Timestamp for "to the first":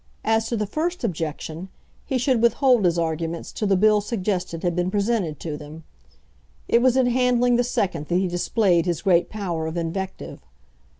0.49-1.03